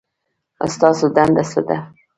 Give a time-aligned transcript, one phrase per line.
[0.73, 1.77] ستاسو دنده څه ده؟